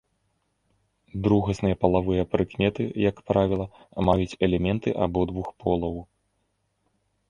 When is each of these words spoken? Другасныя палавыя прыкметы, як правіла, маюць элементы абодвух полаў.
Другасныя 1.27 1.79
палавыя 1.85 2.23
прыкметы, 2.33 2.83
як 3.09 3.23
правіла, 3.31 3.65
маюць 4.11 4.29
элементы 4.49 4.89
абодвух 5.09 5.47
полаў. 5.65 5.95